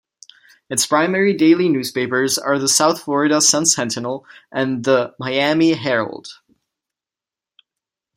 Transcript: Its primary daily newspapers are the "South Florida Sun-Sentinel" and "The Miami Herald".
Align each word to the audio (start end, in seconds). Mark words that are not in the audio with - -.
Its 0.67 0.87
primary 0.87 1.31
daily 1.37 1.69
newspapers 1.69 2.39
are 2.39 2.57
the 2.57 2.67
"South 2.67 3.03
Florida 3.03 3.39
Sun-Sentinel" 3.39 4.25
and 4.51 4.83
"The 4.83 5.13
Miami 5.19 5.73
Herald". 5.73 6.39